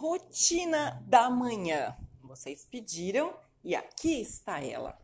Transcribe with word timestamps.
Rotina 0.00 1.04
da 1.08 1.28
manhã. 1.28 1.96
Vocês 2.22 2.64
pediram 2.64 3.36
e 3.64 3.74
aqui 3.74 4.20
está 4.20 4.62
ela. 4.62 4.96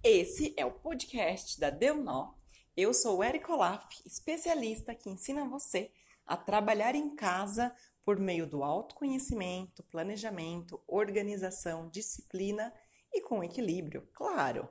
Esse 0.00 0.54
é 0.56 0.64
o 0.64 0.70
podcast 0.70 1.58
da 1.58 1.70
Deu 1.70 1.96
Nó. 1.96 2.34
Eu 2.76 2.94
sou 2.94 3.24
Eric 3.24 3.50
Olaf, 3.50 3.84
especialista 4.06 4.94
que 4.94 5.10
ensina 5.10 5.44
você 5.48 5.90
a 6.24 6.36
trabalhar 6.36 6.94
em 6.94 7.16
casa 7.16 7.74
por 8.04 8.16
meio 8.16 8.46
do 8.46 8.62
autoconhecimento, 8.62 9.82
planejamento, 9.82 10.80
organização, 10.86 11.90
disciplina 11.90 12.72
e 13.12 13.20
com 13.20 13.42
equilíbrio, 13.42 14.08
claro. 14.12 14.68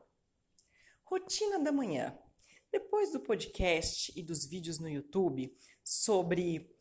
Rotina 1.04 1.59
da 1.59 1.73
manhã. 1.73 2.17
Depois 2.71 3.11
do 3.11 3.20
podcast 3.20 4.17
e 4.17 4.23
dos 4.23 4.45
vídeos 4.45 4.79
no 4.79 4.88
YouTube 4.88 5.54
sobre 5.83 6.73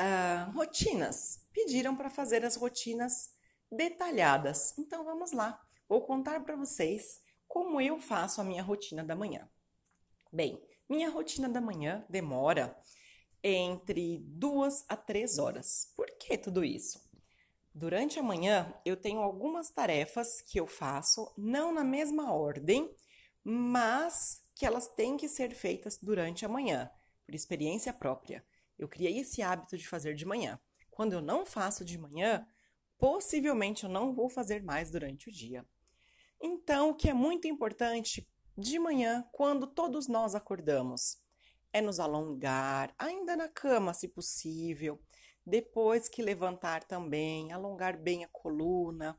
uh, 0.00 0.50
rotinas. 0.52 1.40
Pediram 1.52 1.96
para 1.96 2.10
fazer 2.10 2.44
as 2.44 2.56
rotinas 2.56 3.30
detalhadas. 3.70 4.76
Então 4.78 5.04
vamos 5.04 5.32
lá. 5.32 5.60
Vou 5.88 6.02
contar 6.02 6.40
para 6.44 6.56
vocês 6.56 7.20
como 7.46 7.80
eu 7.80 8.00
faço 8.00 8.40
a 8.40 8.44
minha 8.44 8.62
rotina 8.62 9.04
da 9.04 9.16
manhã. 9.16 9.48
Bem, 10.32 10.62
minha 10.88 11.10
rotina 11.10 11.48
da 11.48 11.60
manhã 11.60 12.04
demora 12.08 12.76
entre 13.42 14.18
duas 14.18 14.84
a 14.88 14.96
três 14.96 15.38
horas. 15.38 15.92
Por 15.96 16.06
que 16.18 16.36
tudo 16.36 16.64
isso? 16.64 17.08
Durante 17.74 18.18
a 18.18 18.22
manhã 18.22 18.74
eu 18.84 18.96
tenho 18.96 19.20
algumas 19.20 19.70
tarefas 19.70 20.40
que 20.42 20.58
eu 20.58 20.66
faço, 20.66 21.32
não 21.36 21.72
na 21.72 21.84
mesma 21.84 22.32
ordem, 22.32 22.94
mas 23.44 24.42
que 24.54 24.66
elas 24.66 24.88
têm 24.88 25.16
que 25.16 25.28
ser 25.28 25.54
feitas 25.54 25.98
durante 26.02 26.44
a 26.44 26.48
manhã, 26.48 26.90
por 27.24 27.34
experiência 27.34 27.92
própria. 27.92 28.44
Eu 28.78 28.88
criei 28.88 29.18
esse 29.18 29.42
hábito 29.42 29.76
de 29.76 29.88
fazer 29.88 30.14
de 30.14 30.24
manhã. 30.24 30.58
Quando 30.90 31.12
eu 31.12 31.20
não 31.20 31.44
faço 31.44 31.84
de 31.84 31.98
manhã, 31.98 32.46
possivelmente 32.98 33.84
eu 33.84 33.90
não 33.90 34.14
vou 34.14 34.28
fazer 34.28 34.62
mais 34.62 34.90
durante 34.90 35.28
o 35.28 35.32
dia. 35.32 35.66
Então, 36.40 36.90
o 36.90 36.94
que 36.94 37.10
é 37.10 37.14
muito 37.14 37.48
importante 37.48 38.28
de 38.56 38.78
manhã, 38.78 39.24
quando 39.32 39.66
todos 39.66 40.08
nós 40.08 40.34
acordamos, 40.34 41.18
é 41.72 41.80
nos 41.80 42.00
alongar, 42.00 42.94
ainda 42.98 43.36
na 43.36 43.48
cama, 43.48 43.92
se 43.92 44.08
possível. 44.08 45.00
Depois 45.44 46.08
que 46.08 46.22
levantar 46.22 46.84
também, 46.84 47.52
alongar 47.52 47.96
bem 47.96 48.24
a 48.24 48.28
coluna, 48.28 49.18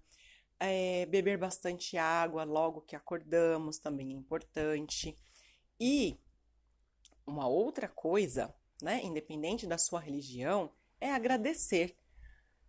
é, 0.60 1.06
beber 1.06 1.38
bastante 1.38 1.98
água 1.98 2.44
logo 2.44 2.82
que 2.82 2.96
acordamos 2.96 3.80
também 3.80 4.12
é 4.12 4.16
importante. 4.16 5.18
E 5.80 6.20
uma 7.26 7.48
outra 7.48 7.88
coisa 7.88 8.54
né, 8.82 9.02
independente 9.04 9.68
da 9.68 9.78
sua 9.78 10.00
religião, 10.00 10.72
é 11.00 11.12
agradecer. 11.12 11.96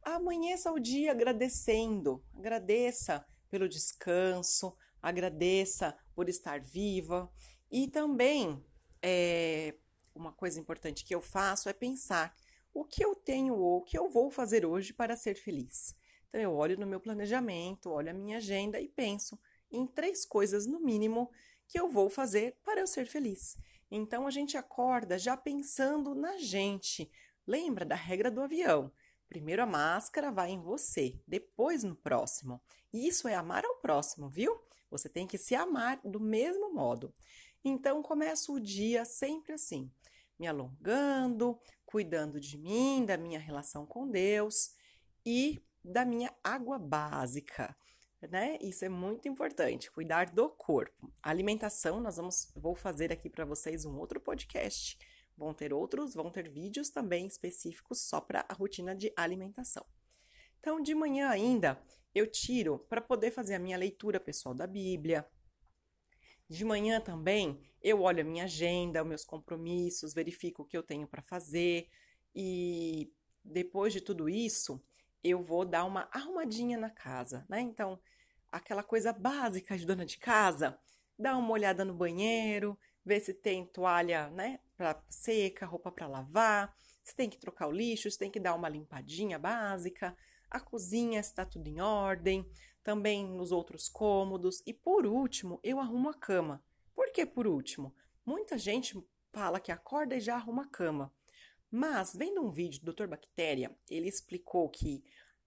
Amanheça 0.03 0.73
o 0.73 0.79
dia 0.79 1.13
agradecendo, 1.13 2.25
agradeça 2.35 3.25
pelo 3.51 3.69
descanso, 3.69 4.77
agradeça 5.03 5.97
por 6.15 6.29
estar 6.29 6.61
viva 6.61 7.31
e 7.71 7.89
também 7.89 8.65
é, 9.03 9.75
uma 10.15 10.33
coisa 10.33 10.59
importante 10.59 11.05
que 11.05 11.15
eu 11.15 11.21
faço 11.21 11.69
é 11.69 11.73
pensar 11.73 12.35
o 12.73 12.85
que 12.85 13.05
eu 13.05 13.15
tenho 13.15 13.57
ou 13.57 13.79
o 13.79 13.83
que 13.83 13.99
eu 13.99 14.09
vou 14.09 14.31
fazer 14.31 14.65
hoje 14.65 14.93
para 14.93 15.17
ser 15.17 15.35
feliz. 15.35 15.97
Então 16.29 16.41
eu 16.41 16.55
olho 16.55 16.79
no 16.79 16.87
meu 16.87 17.01
planejamento, 17.01 17.91
olho 17.91 18.11
a 18.11 18.15
minha 18.15 18.37
agenda 18.37 18.81
e 18.81 18.89
penso 18.89 19.39
em 19.71 19.87
três 19.87 20.25
coisas 20.25 20.67
no 20.67 20.81
mínimo 20.81 21.31
que 21.67 21.79
eu 21.79 21.89
vou 21.91 22.09
fazer 22.09 22.57
para 22.65 22.81
eu 22.81 22.87
ser 22.87 23.07
feliz. 23.07 23.57
Então 23.91 24.27
a 24.27 24.31
gente 24.31 24.57
acorda 24.57 25.19
já 25.19 25.37
pensando 25.37 26.15
na 26.15 26.39
gente. 26.39 27.11
Lembra 27.47 27.85
da 27.85 27.97
regra 27.97 28.31
do 28.31 28.41
avião? 28.41 28.93
Primeiro 29.29 29.63
a 29.63 29.67
máscara 29.67 30.31
vai 30.31 30.51
em 30.51 30.61
você, 30.61 31.21
depois 31.27 31.83
no 31.83 31.97
próximo. 31.97 32.63
Isso 32.93 33.27
é 33.29 33.35
amar 33.35 33.65
ao 33.65 33.77
próximo, 33.77 34.29
viu? 34.29 34.61
Você 34.91 35.09
tem 35.09 35.27
que 35.27 35.39
se 35.39 35.55
amar 35.55 36.01
do 36.05 36.21
mesmo 36.21 36.73
modo. 36.73 37.15
Então 37.65 38.03
começo 38.03 38.55
o 38.55 38.61
dia 38.61 39.05
sempre 39.05 39.53
assim, 39.53 39.91
me 40.39 40.47
alongando, 40.47 41.59
cuidando 41.85 42.41
de 42.41 42.59
mim, 42.59 43.05
da 43.05 43.17
minha 43.17 43.39
relação 43.39 43.87
com 43.87 44.09
Deus 44.09 44.75
e 45.25 45.63
da 45.85 46.05
minha 46.05 46.33
água 46.43 46.79
básica 46.79 47.77
né? 48.29 48.59
Isso 48.61 48.85
é 48.85 48.89
muito 48.89 49.29
importante, 49.29 49.91
cuidar 49.91 50.31
do 50.31 50.49
corpo. 50.49 51.13
Alimentação, 51.23 52.01
nós 52.01 52.17
vamos, 52.17 52.53
vou 52.55 52.75
fazer 52.75 53.13
aqui 53.13 53.31
para 53.31 53.45
vocês 53.45 53.85
um 53.85 53.97
outro 53.99 54.21
podcast. 54.21 54.99
Vão 55.37 55.55
ter 55.55 55.73
outros, 55.73 56.15
vão 56.15 56.31
ter 56.31 56.49
vídeos 56.49 56.91
também 56.91 57.27
específicos 57.27 58.03
só 58.03 58.21
para 58.21 58.45
a 58.49 58.53
rotina 58.55 58.95
de 58.95 59.13
alimentação. 59.17 59.85
Então, 60.59 60.83
de 60.83 60.95
manhã 60.95 61.29
ainda, 61.29 61.83
eu 62.15 62.31
tiro 62.31 62.79
para 62.79 63.01
poder 63.01 63.31
fazer 63.31 63.55
a 63.55 63.59
minha 63.59 63.79
leitura 63.79 64.21
pessoal 64.21 64.55
da 64.55 64.67
Bíblia. 64.67 65.27
De 66.49 66.65
manhã 66.65 67.01
também, 67.01 67.63
eu 67.81 68.03
olho 68.03 68.21
a 68.21 68.25
minha 68.25 68.45
agenda, 68.45 69.03
os 69.03 69.09
meus 69.09 69.25
compromissos, 69.25 70.13
verifico 70.13 70.63
o 70.63 70.67
que 70.67 70.77
eu 70.77 70.83
tenho 70.83 71.07
para 71.07 71.23
fazer 71.23 71.89
e 72.35 73.11
depois 73.43 73.93
de 73.93 74.01
tudo 74.01 74.29
isso, 74.29 74.83
eu 75.23 75.43
vou 75.43 75.65
dar 75.65 75.85
uma 75.85 76.09
arrumadinha 76.13 76.79
na 76.79 76.91
casa, 76.91 77.45
né? 77.49 77.61
Então, 77.61 78.01
aquela 78.51 78.83
coisa 78.83 79.13
básica 79.13 79.77
de 79.77 79.87
dona 79.87 80.05
de 80.05 80.19
casa, 80.19 80.79
dá 81.19 81.37
uma 81.37 81.51
olhada 81.51 81.85
no 81.85 81.95
banheiro, 81.95 82.79
ver 83.05 83.21
se 83.21 83.35
tem 83.35 83.67
toalha, 83.67 84.31
né, 84.31 84.61
para 84.77 85.03
seca, 85.09 85.67
roupa 85.67 85.93
para 85.93 86.07
lavar, 86.07 86.75
se 87.03 87.15
tem 87.15 87.29
que 87.29 87.39
trocar 87.39 87.69
o 87.69 87.73
lixo, 87.73 88.11
se 88.11 88.19
tem 88.19 88.31
que 88.31 88.41
dar 88.41 88.55
uma 88.55 88.69
limpadinha 88.69 89.39
básica, 89.39 90.17
a 90.51 90.61
cozinha 90.61 91.21
está 91.21 91.45
tudo 91.45 91.69
em 91.69 91.81
ordem, 91.81 92.49
também 92.83 93.27
nos 93.27 93.53
outros 93.53 93.89
cômodos 93.89 94.63
e 94.67 94.73
por 94.73 95.07
último, 95.07 95.61
eu 95.63 95.79
arrumo 95.79 96.09
a 96.09 96.15
cama. 96.15 96.63
Por 96.95 97.13
que 97.13 97.25
por 97.27 97.47
último? 97.47 97.95
Muita 98.25 98.59
gente 98.59 98.99
fala 99.33 99.61
que 99.61 99.73
acorda 99.73 100.17
e 100.17 100.21
já 100.21 100.37
arruma 100.37 100.65
a 100.65 100.69
cama. 100.69 101.13
Mas, 101.71 102.15
vendo 102.15 102.43
um 102.43 102.51
vídeo 102.51 102.83
do 102.83 102.93
Dr. 102.93 103.07
Bactéria, 103.07 103.75
ele 103.89 104.09
explicou 104.09 104.69
que 104.69 105.05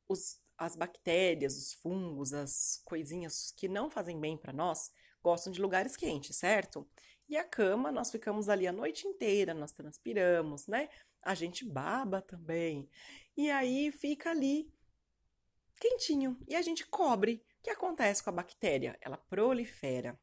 os, 0.08 0.40
as 0.58 0.76
bactérias, 0.76 1.58
os 1.58 1.74
fungos, 1.74 2.34
as 2.34 2.82
coisinhas 2.86 3.52
que 3.58 3.68
não 3.68 3.90
fazem 3.90 4.20
bem 4.20 4.38
para 4.38 4.54
nós, 4.54 4.92
gostam 5.22 5.52
de 5.52 5.62
lugares 5.62 5.96
quentes, 5.96 6.38
certo? 6.38 6.88
E 7.28 7.38
a 7.38 7.44
cama, 7.44 7.92
nós 7.92 8.12
ficamos 8.12 8.50
ali 8.50 8.68
a 8.68 8.72
noite 8.72 9.08
inteira, 9.08 9.54
nós 9.54 9.72
transpiramos, 9.72 10.68
né? 10.68 10.90
A 11.24 11.34
gente 11.34 11.66
baba 11.66 12.22
também. 12.22 12.90
E 13.36 13.50
aí 13.50 13.92
fica 13.92 14.30
ali 14.30 14.72
quentinho 15.80 16.38
e 16.48 16.56
a 16.56 16.62
gente 16.62 16.86
cobre. 16.86 17.44
O 17.60 17.64
que 17.64 17.70
acontece 17.70 18.24
com 18.24 18.30
a 18.30 18.34
bactéria? 18.34 18.98
Ela 19.02 19.18
prolifera. 19.18 20.20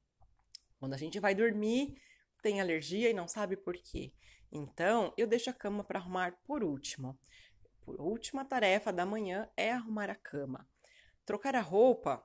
Quando 0.79 0.95
a 0.95 0.99
gente 0.99 1.19
vai 1.19 1.35
dormir, 1.35 2.01
tem 2.43 2.61
alergia 2.61 3.11
e 3.11 3.15
não 3.15 3.27
sabe 3.27 3.57
por 3.57 3.75
quê. 3.75 4.13
Então, 4.53 5.13
eu 5.17 5.27
deixo 5.27 5.51
a 5.51 5.53
cama 5.53 5.85
para 5.85 5.99
arrumar 5.99 6.33
por 6.45 6.65
último. 6.65 7.19
Por 7.83 8.01
última 8.01 8.45
tarefa 8.45 8.93
da 8.93 9.07
manhã 9.07 9.49
é 9.57 9.73
arrumar 9.73 10.11
a 10.11 10.15
cama. 10.15 10.67
Trocar 11.25 11.55
a 11.55 11.61
roupa 11.61 12.25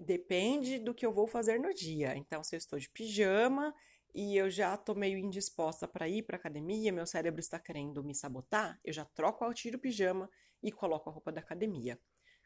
depende 0.00 0.78
do 0.78 0.94
que 0.94 1.04
eu 1.04 1.12
vou 1.12 1.26
fazer 1.26 1.58
no 1.58 1.72
dia. 1.74 2.16
Então, 2.16 2.42
se 2.42 2.54
eu 2.54 2.58
estou 2.58 2.78
de 2.78 2.88
pijama 2.88 3.74
e 4.14 4.36
eu 4.36 4.48
já 4.48 4.74
estou 4.74 4.94
meio 4.94 5.18
indisposta 5.18 5.88
para 5.88 6.08
ir 6.08 6.22
para 6.22 6.36
academia, 6.36 6.92
meu 6.92 7.06
cérebro 7.06 7.40
está 7.40 7.58
querendo 7.58 8.02
me 8.04 8.14
sabotar, 8.14 8.78
eu 8.84 8.92
já 8.92 9.04
troco, 9.04 9.44
eu 9.44 9.54
tiro 9.54 9.76
o 9.76 9.80
pijama 9.80 10.30
e 10.62 10.70
coloco 10.70 11.10
a 11.10 11.12
roupa 11.12 11.32
da 11.32 11.40
academia. 11.40 11.98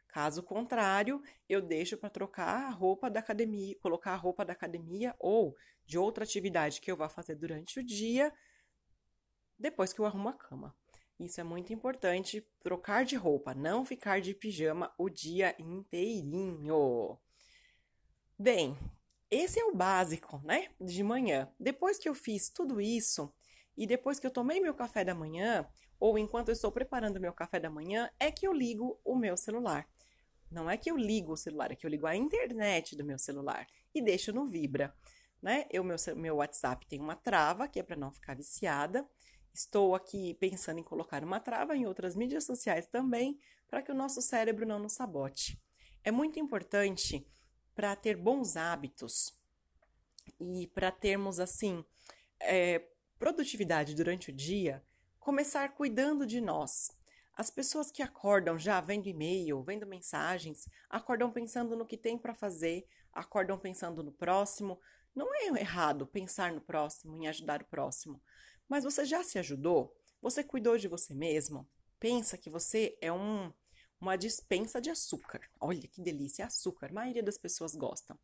Caso 0.08 0.42
contrário, 0.42 1.22
eu 1.46 1.60
deixo 1.60 1.98
para 1.98 2.08
trocar 2.08 2.66
a 2.66 2.70
roupa 2.70 3.10
da 3.10 3.20
academia, 3.20 3.76
colocar 3.80 4.12
a 4.12 4.16
roupa 4.16 4.44
da 4.44 4.54
academia 4.54 5.14
ou 5.18 5.54
de 5.84 5.98
outra 5.98 6.24
atividade 6.24 6.80
que 6.80 6.90
eu 6.90 6.96
vá 6.96 7.10
fazer 7.10 7.34
durante 7.34 7.78
o 7.78 7.84
dia 7.84 8.32
depois 9.58 9.92
que 9.92 10.00
eu 10.00 10.06
arrumo 10.06 10.28
a 10.28 10.32
cama. 10.32 10.74
Isso 11.18 11.40
é 11.40 11.44
muito 11.44 11.72
importante, 11.72 12.46
trocar 12.60 13.04
de 13.04 13.16
roupa, 13.16 13.52
não 13.52 13.84
ficar 13.84 14.20
de 14.20 14.32
pijama 14.32 14.92
o 14.96 15.08
dia 15.08 15.54
inteirinho. 15.58 17.18
Bem, 18.38 18.78
esse 19.28 19.58
é 19.58 19.64
o 19.64 19.74
básico, 19.74 20.40
né? 20.44 20.68
De 20.80 21.02
manhã. 21.02 21.52
Depois 21.58 21.98
que 21.98 22.08
eu 22.08 22.14
fiz 22.14 22.48
tudo 22.48 22.80
isso 22.80 23.34
e 23.76 23.84
depois 23.84 24.20
que 24.20 24.26
eu 24.26 24.30
tomei 24.30 24.60
meu 24.60 24.72
café 24.74 25.04
da 25.04 25.14
manhã, 25.14 25.68
ou 25.98 26.16
enquanto 26.16 26.48
eu 26.48 26.52
estou 26.52 26.70
preparando 26.70 27.20
meu 27.20 27.32
café 27.32 27.58
da 27.58 27.68
manhã, 27.68 28.08
é 28.18 28.30
que 28.30 28.46
eu 28.46 28.52
ligo 28.52 29.00
o 29.04 29.16
meu 29.16 29.36
celular. 29.36 29.88
Não 30.50 30.70
é 30.70 30.76
que 30.76 30.90
eu 30.90 30.96
ligo 30.96 31.32
o 31.32 31.36
celular, 31.36 31.72
é 31.72 31.76
que 31.76 31.84
eu 31.84 31.90
ligo 31.90 32.06
a 32.06 32.16
internet 32.16 32.96
do 32.96 33.04
meu 33.04 33.18
celular 33.18 33.66
e 33.94 34.00
deixo 34.00 34.32
no 34.32 34.46
vibra, 34.46 34.94
né? 35.42 35.66
Eu 35.70 35.84
meu 35.84 35.96
meu 36.16 36.36
WhatsApp 36.36 36.86
tem 36.86 37.00
uma 37.00 37.16
trava 37.16 37.68
que 37.68 37.78
é 37.78 37.82
para 37.82 37.96
não 37.96 38.12
ficar 38.12 38.34
viciada 38.34 39.06
Estou 39.58 39.96
aqui 39.96 40.34
pensando 40.34 40.78
em 40.78 40.84
colocar 40.84 41.24
uma 41.24 41.40
trava 41.40 41.74
em 41.74 41.84
outras 41.84 42.14
mídias 42.14 42.44
sociais 42.44 42.86
também, 42.86 43.40
para 43.66 43.82
que 43.82 43.90
o 43.90 43.94
nosso 43.94 44.22
cérebro 44.22 44.64
não 44.64 44.78
nos 44.78 44.92
sabote. 44.92 45.60
É 46.04 46.12
muito 46.12 46.38
importante 46.38 47.26
para 47.74 47.96
ter 47.96 48.16
bons 48.16 48.56
hábitos 48.56 49.34
e 50.38 50.68
para 50.68 50.92
termos 50.92 51.40
assim 51.40 51.84
é, 52.38 52.88
produtividade 53.18 53.96
durante 53.96 54.30
o 54.30 54.32
dia, 54.32 54.80
começar 55.18 55.74
cuidando 55.74 56.24
de 56.24 56.40
nós. 56.40 56.92
As 57.34 57.50
pessoas 57.50 57.90
que 57.90 58.00
acordam 58.00 58.56
já 58.56 58.80
vendo 58.80 59.08
e-mail, 59.08 59.60
vendo 59.64 59.84
mensagens, 59.88 60.68
acordam 60.88 61.32
pensando 61.32 61.74
no 61.74 61.84
que 61.84 61.96
tem 61.96 62.16
para 62.16 62.32
fazer, 62.32 62.86
acordam 63.12 63.58
pensando 63.58 64.04
no 64.04 64.12
próximo. 64.12 64.80
Não 65.12 65.34
é 65.34 65.48
errado 65.58 66.06
pensar 66.06 66.52
no 66.52 66.60
próximo, 66.60 67.16
em 67.16 67.26
ajudar 67.26 67.60
o 67.60 67.66
próximo. 67.66 68.22
Mas 68.68 68.84
você 68.84 69.04
já 69.04 69.22
se 69.24 69.38
ajudou? 69.38 69.96
Você 70.20 70.44
cuidou 70.44 70.76
de 70.76 70.88
você 70.88 71.14
mesmo? 71.14 71.68
Pensa 71.98 72.36
que 72.36 72.50
você 72.50 72.96
é 73.00 73.12
um, 73.12 73.52
uma 74.00 74.16
dispensa 74.16 74.80
de 74.80 74.90
açúcar. 74.90 75.40
Olha 75.60 75.88
que 75.88 76.00
delícia, 76.00 76.46
açúcar. 76.46 76.90
A 76.90 76.94
maioria 76.94 77.22
das 77.22 77.38
pessoas 77.38 77.74
gostam. 77.74 78.18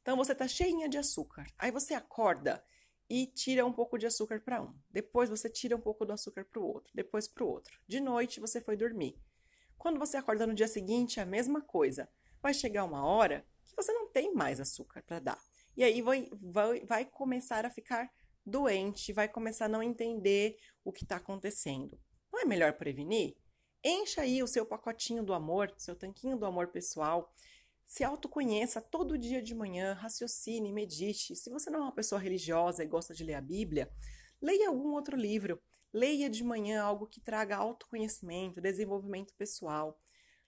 Então 0.00 0.16
você 0.16 0.34
tá 0.34 0.48
cheinha 0.48 0.88
de 0.88 0.98
açúcar. 0.98 1.46
Aí 1.58 1.70
você 1.70 1.94
acorda 1.94 2.64
e 3.08 3.26
tira 3.26 3.66
um 3.66 3.72
pouco 3.72 3.98
de 3.98 4.06
açúcar 4.06 4.40
para 4.40 4.62
um. 4.62 4.74
Depois 4.88 5.28
você 5.28 5.50
tira 5.50 5.76
um 5.76 5.80
pouco 5.80 6.06
do 6.06 6.12
açúcar 6.12 6.44
para 6.44 6.60
o 6.60 6.64
outro, 6.64 6.92
depois 6.94 7.26
para 7.26 7.44
o 7.44 7.48
outro. 7.48 7.78
De 7.86 8.00
noite 8.00 8.40
você 8.40 8.60
foi 8.60 8.76
dormir. 8.76 9.20
Quando 9.76 9.98
você 9.98 10.16
acorda 10.16 10.46
no 10.46 10.54
dia 10.54 10.68
seguinte, 10.68 11.18
é 11.18 11.22
a 11.22 11.26
mesma 11.26 11.60
coisa. 11.60 12.08
Vai 12.40 12.54
chegar 12.54 12.84
uma 12.84 13.04
hora 13.04 13.44
que 13.64 13.74
você 13.74 13.92
não 13.92 14.08
tem 14.08 14.32
mais 14.32 14.60
açúcar 14.60 15.02
para 15.02 15.18
dar. 15.18 15.38
E 15.76 15.82
aí 15.82 16.02
vai, 16.02 16.28
vai, 16.32 16.84
vai 16.84 17.04
começar 17.04 17.64
a 17.64 17.70
ficar 17.70 18.10
doente, 18.44 19.12
vai 19.12 19.28
começar 19.28 19.66
a 19.66 19.68
não 19.68 19.82
entender 19.82 20.56
o 20.84 20.92
que 20.92 21.04
está 21.04 21.16
acontecendo. 21.16 21.98
Não 22.32 22.40
é 22.40 22.44
melhor 22.44 22.74
prevenir? 22.74 23.36
Encha 23.84 24.22
aí 24.22 24.42
o 24.42 24.46
seu 24.46 24.66
pacotinho 24.66 25.22
do 25.22 25.32
amor, 25.32 25.72
seu 25.78 25.96
tanquinho 25.96 26.36
do 26.36 26.46
amor 26.46 26.68
pessoal. 26.68 27.32
Se 27.86 28.04
autoconheça 28.04 28.80
todo 28.80 29.18
dia 29.18 29.42
de 29.42 29.54
manhã, 29.54 29.94
raciocine, 29.94 30.72
medite. 30.72 31.34
Se 31.34 31.50
você 31.50 31.70
não 31.70 31.80
é 31.80 31.82
uma 31.84 31.94
pessoa 31.94 32.20
religiosa 32.20 32.84
e 32.84 32.86
gosta 32.86 33.14
de 33.14 33.24
ler 33.24 33.34
a 33.34 33.40
Bíblia, 33.40 33.90
leia 34.40 34.68
algum 34.68 34.92
outro 34.92 35.16
livro. 35.16 35.60
Leia 35.92 36.30
de 36.30 36.44
manhã 36.44 36.82
algo 36.82 37.06
que 37.06 37.20
traga 37.20 37.56
autoconhecimento, 37.56 38.60
desenvolvimento 38.60 39.34
pessoal. 39.34 40.00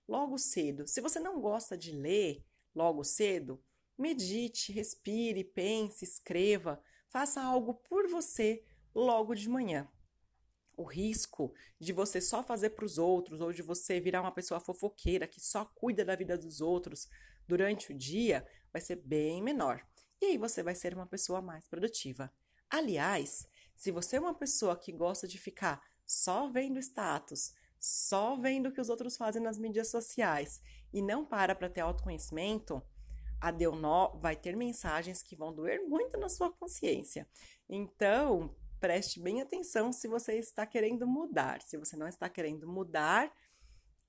Logo 0.06 0.38
cedo. 0.38 0.86
Se 0.86 1.00
você 1.00 1.18
não 1.18 1.40
gosta 1.40 1.76
de 1.76 1.90
ler 1.90 2.44
logo 2.74 3.02
cedo, 3.02 3.60
medite, 3.98 4.72
respire, 4.72 5.42
pense, 5.42 6.04
escreva, 6.04 6.80
faça 7.12 7.42
algo 7.42 7.74
por 7.74 8.08
você 8.08 8.64
logo 8.94 9.34
de 9.34 9.48
manhã 9.48 9.88
o 10.76 10.84
risco 10.84 11.52
de 11.78 11.92
você 11.92 12.20
só 12.20 12.42
fazer 12.42 12.70
para 12.70 12.84
os 12.84 12.98
outros 12.98 13.40
ou 13.40 13.52
de 13.52 13.62
você 13.62 14.00
virar 14.00 14.20
uma 14.20 14.32
pessoa 14.32 14.60
fofoqueira 14.60 15.26
que 15.26 15.40
só 15.40 15.64
cuida 15.64 16.04
da 16.04 16.16
vida 16.16 16.36
dos 16.36 16.60
outros 16.60 17.08
durante 17.46 17.92
o 17.92 17.96
dia 17.96 18.46
vai 18.72 18.80
ser 18.80 18.96
bem 18.96 19.42
menor. 19.42 19.86
E 20.20 20.26
aí 20.26 20.38
você 20.38 20.62
vai 20.62 20.74
ser 20.74 20.94
uma 20.94 21.06
pessoa 21.06 21.42
mais 21.42 21.66
produtiva. 21.68 22.32
Aliás, 22.70 23.46
se 23.76 23.90
você 23.90 24.16
é 24.16 24.20
uma 24.20 24.34
pessoa 24.34 24.76
que 24.76 24.92
gosta 24.92 25.26
de 25.26 25.38
ficar 25.38 25.82
só 26.06 26.48
vendo 26.48 26.78
status, 26.78 27.52
só 27.78 28.36
vendo 28.36 28.68
o 28.68 28.72
que 28.72 28.80
os 28.80 28.88
outros 28.88 29.16
fazem 29.16 29.42
nas 29.42 29.58
mídias 29.58 29.88
sociais 29.88 30.60
e 30.92 31.02
não 31.02 31.24
para 31.24 31.54
para 31.54 31.68
ter 31.68 31.80
autoconhecimento, 31.80 32.82
a 33.42 33.50
Deu 33.50 33.74
Nó 33.74 34.16
vai 34.18 34.36
ter 34.36 34.54
mensagens 34.54 35.20
que 35.20 35.34
vão 35.34 35.52
doer 35.52 35.80
muito 35.80 36.16
na 36.16 36.28
sua 36.28 36.52
consciência. 36.52 37.28
Então, 37.68 38.56
preste 38.78 39.18
bem 39.18 39.42
atenção 39.42 39.92
se 39.92 40.06
você 40.06 40.38
está 40.38 40.64
querendo 40.64 41.08
mudar. 41.08 41.60
Se 41.60 41.76
você 41.76 41.96
não 41.96 42.06
está 42.06 42.28
querendo 42.28 42.68
mudar, 42.68 43.32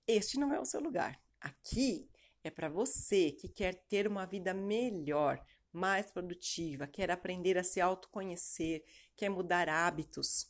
este 0.07 0.39
não 0.39 0.53
é 0.53 0.59
o 0.59 0.65
seu 0.65 0.80
lugar. 0.80 1.19
Aqui 1.41 2.07
é 2.44 2.51
para 2.51 2.69
você 2.69 3.31
que 3.31 3.50
quer 3.50 3.74
ter 3.89 4.07
uma 4.07 4.27
vida 4.27 4.53
melhor, 4.53 5.44
mais 5.71 6.12
produtiva, 6.12 6.86
quer 6.86 7.09
aprender 7.09 7.57
a 7.57 7.63
se 7.63 7.81
autoconhecer, 7.81 8.83
quer 9.15 9.29
mudar 9.29 9.68
hábitos 9.68 10.47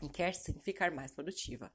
e 0.00 0.08
quer 0.08 0.32
sim 0.32 0.60
ficar 0.60 0.92
mais 0.92 1.12
produtiva. 1.12 1.72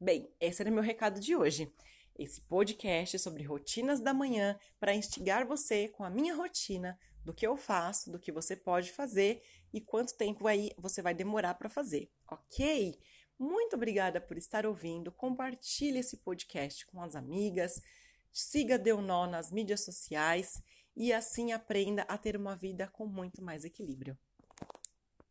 Bem, 0.00 0.34
esse 0.40 0.62
era 0.62 0.70
meu 0.70 0.82
recado 0.82 1.20
de 1.20 1.36
hoje. 1.36 1.72
Esse 2.20 2.42
podcast 2.42 3.18
sobre 3.18 3.44
rotinas 3.44 3.98
da 3.98 4.12
manhã 4.12 4.54
para 4.78 4.94
instigar 4.94 5.46
você 5.46 5.88
com 5.88 6.04
a 6.04 6.10
minha 6.10 6.34
rotina 6.34 6.98
do 7.24 7.32
que 7.32 7.46
eu 7.46 7.56
faço, 7.56 8.12
do 8.12 8.18
que 8.18 8.30
você 8.30 8.54
pode 8.54 8.92
fazer 8.92 9.42
e 9.72 9.80
quanto 9.80 10.14
tempo 10.14 10.46
aí 10.46 10.70
você 10.76 11.00
vai 11.00 11.14
demorar 11.14 11.54
para 11.54 11.70
fazer, 11.70 12.10
ok? 12.30 13.00
Muito 13.38 13.74
obrigada 13.74 14.20
por 14.20 14.36
estar 14.36 14.66
ouvindo. 14.66 15.10
Compartilhe 15.10 16.00
esse 16.00 16.18
podcast 16.18 16.84
com 16.88 17.00
as 17.00 17.16
amigas. 17.16 17.80
Siga 18.30 18.78
Deu 18.78 19.00
Nó 19.00 19.26
nas 19.26 19.50
mídias 19.50 19.82
sociais 19.82 20.62
e 20.94 21.14
assim 21.14 21.52
aprenda 21.52 22.02
a 22.02 22.18
ter 22.18 22.36
uma 22.36 22.54
vida 22.54 22.86
com 22.86 23.06
muito 23.06 23.42
mais 23.42 23.64
equilíbrio. 23.64 24.14